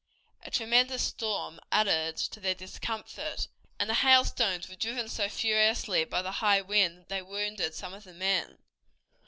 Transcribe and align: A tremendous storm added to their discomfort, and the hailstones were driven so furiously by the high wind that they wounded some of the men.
A 0.41 0.49
tremendous 0.49 1.03
storm 1.03 1.59
added 1.71 2.17
to 2.17 2.39
their 2.39 2.55
discomfort, 2.55 3.47
and 3.77 3.87
the 3.87 3.93
hailstones 4.01 4.67
were 4.67 4.73
driven 4.73 5.07
so 5.07 5.29
furiously 5.29 6.05
by 6.05 6.23
the 6.23 6.31
high 6.41 6.61
wind 6.61 7.01
that 7.01 7.09
they 7.09 7.21
wounded 7.21 7.75
some 7.75 7.93
of 7.93 8.03
the 8.05 8.13
men. 8.15 8.57